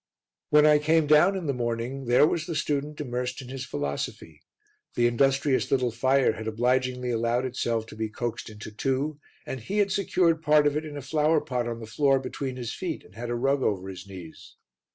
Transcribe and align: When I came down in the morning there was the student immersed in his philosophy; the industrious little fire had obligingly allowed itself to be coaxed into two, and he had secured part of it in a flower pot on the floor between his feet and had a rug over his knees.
When 0.49 0.65
I 0.65 0.79
came 0.79 1.05
down 1.05 1.35
in 1.37 1.45
the 1.45 1.53
morning 1.53 2.05
there 2.05 2.25
was 2.25 2.47
the 2.47 2.55
student 2.55 2.99
immersed 2.99 3.39
in 3.39 3.49
his 3.49 3.67
philosophy; 3.67 4.41
the 4.95 5.05
industrious 5.05 5.69
little 5.69 5.91
fire 5.91 6.31
had 6.33 6.47
obligingly 6.47 7.11
allowed 7.11 7.45
itself 7.45 7.85
to 7.85 7.95
be 7.95 8.09
coaxed 8.09 8.49
into 8.49 8.71
two, 8.71 9.19
and 9.45 9.59
he 9.59 9.77
had 9.77 9.91
secured 9.91 10.41
part 10.41 10.65
of 10.65 10.75
it 10.75 10.85
in 10.85 10.97
a 10.97 11.03
flower 11.03 11.39
pot 11.39 11.67
on 11.67 11.79
the 11.79 11.85
floor 11.85 12.17
between 12.17 12.55
his 12.55 12.73
feet 12.73 13.03
and 13.05 13.13
had 13.13 13.29
a 13.29 13.35
rug 13.35 13.61
over 13.61 13.89
his 13.89 14.07
knees. 14.07 14.55